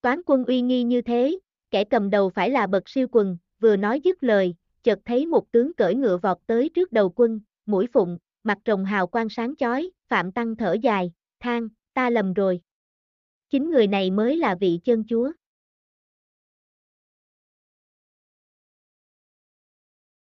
Toán 0.00 0.20
quân 0.26 0.44
uy 0.44 0.60
nghi 0.60 0.82
như 0.82 1.02
thế, 1.02 1.38
kẻ 1.70 1.84
cầm 1.84 2.10
đầu 2.10 2.30
phải 2.30 2.50
là 2.50 2.66
bậc 2.66 2.88
siêu 2.88 3.06
quần, 3.12 3.38
vừa 3.60 3.76
nói 3.76 4.00
dứt 4.00 4.22
lời, 4.22 4.54
chợt 4.82 4.98
thấy 5.04 5.26
một 5.26 5.52
tướng 5.52 5.74
cởi 5.74 5.94
ngựa 5.94 6.16
vọt 6.16 6.38
tới 6.46 6.68
trước 6.68 6.92
đầu 6.92 7.12
quân, 7.16 7.40
mũi 7.66 7.86
phụng, 7.92 8.18
mặt 8.42 8.58
rồng 8.64 8.84
hào 8.84 9.06
quang 9.06 9.28
sáng 9.28 9.56
chói, 9.56 9.90
Phạm 10.08 10.32
Tăng 10.32 10.56
thở 10.56 10.76
dài, 10.82 11.12
than, 11.40 11.68
ta 11.94 12.10
lầm 12.10 12.32
rồi. 12.32 12.60
Chính 13.50 13.70
người 13.70 13.86
này 13.86 14.10
mới 14.10 14.36
là 14.36 14.54
vị 14.54 14.80
chân 14.84 15.04
chúa. 15.08 15.32